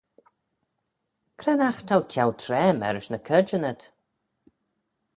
Cre'n 1.39 1.63
aght 1.67 1.85
t'ou 1.87 2.01
ceau 2.11 2.31
traa 2.41 2.71
mârish 2.79 3.09
ny 3.11 3.19
caarjyn 3.27 3.67
ayd? 3.71 3.81